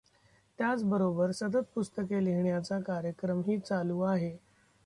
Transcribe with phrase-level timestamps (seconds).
[0.59, 4.35] त्याच बरोबर सतत पुस्तके लिहिण्याचा कार्यक्रमही चालू आहे.